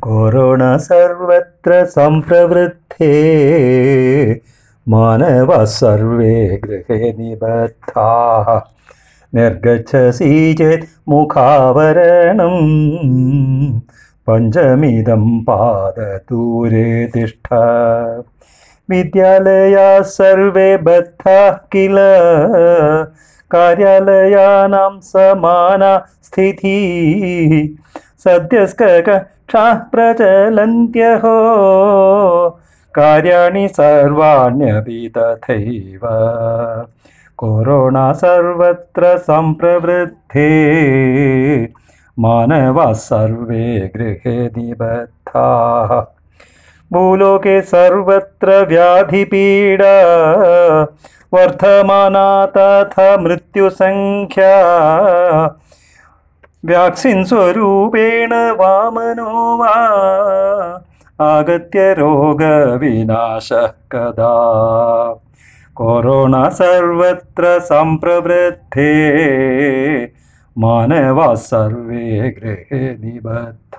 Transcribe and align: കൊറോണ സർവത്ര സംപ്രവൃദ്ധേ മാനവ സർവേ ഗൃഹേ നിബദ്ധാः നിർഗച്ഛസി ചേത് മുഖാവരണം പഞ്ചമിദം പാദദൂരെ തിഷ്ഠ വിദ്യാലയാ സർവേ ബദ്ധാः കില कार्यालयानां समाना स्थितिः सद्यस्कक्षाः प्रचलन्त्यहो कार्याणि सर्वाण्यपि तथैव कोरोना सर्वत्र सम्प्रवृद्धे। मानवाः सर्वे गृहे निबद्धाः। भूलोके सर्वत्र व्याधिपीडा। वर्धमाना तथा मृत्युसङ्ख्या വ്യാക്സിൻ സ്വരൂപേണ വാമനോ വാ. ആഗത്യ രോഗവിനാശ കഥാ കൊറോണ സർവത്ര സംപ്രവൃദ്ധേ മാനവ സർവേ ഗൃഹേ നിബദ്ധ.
കൊറോണ 0.00 0.62
സർവത്ര 0.84 1.72
സംപ്രവൃദ്ധേ 1.94 3.12
മാനവ 4.86 5.50
സർവേ 5.72 6.36
ഗൃഹേ 6.64 7.00
നിബദ്ധാः 7.18 8.48
നിർഗച്ഛസി 9.32 10.32
ചേത് 10.58 10.86
മുഖാവരണം 11.08 12.56
പഞ്ചമിദം 14.26 15.24
പാദദൂരെ 15.46 16.88
തിഷ്ഠ 17.14 17.48
വിദ്യാലയാ 18.88 19.88
സർവേ 20.16 20.70
ബദ്ധാः 20.86 21.54
കില 21.74 21.98
कार्यालयानां 23.50 24.92
समाना 25.02 25.90
स्थितिः 26.22 27.52
सद्यस्कक्षाः 29.51 29.73
प्रचलन्त्यहो 29.73 31.35
कार्याणि 32.95 33.67
सर्वाण्यपि 33.67 35.11
तथैव 35.17 35.99
कोरोना 37.37 38.13
सर्वत्र 38.13 39.17
सम्प्रवृद्धे। 39.17 40.49
मानवाः 42.19 42.93
सर्वे 42.93 43.91
गृहे 43.95 44.47
निबद्धाः। 44.47 46.01
भूलोके 46.93 47.61
सर्वत्र 47.61 48.65
व्याधिपीडा। 48.67 49.95
वर्धमाना 51.33 52.45
तथा 52.45 53.17
मृत्युसङ्ख्या 53.17 54.55
വ്യാക്സിൻ 56.63 57.19
സ്വരൂപേണ 57.25 58.33
വാമനോ 58.59 59.31
വാ. 59.57 59.75
ആഗത്യ 61.19 61.81
രോഗവിനാശ 61.99 63.49
കഥാ 63.93 64.33
കൊറോണ 65.73 66.35
സർവത്ര 66.59 67.45
സംപ്രവൃദ്ധേ 67.69 68.91
മാനവ 70.55 71.19
സർവേ 71.49 72.05
ഗൃഹേ 72.37 72.81
നിബദ്ധ. 73.03 73.77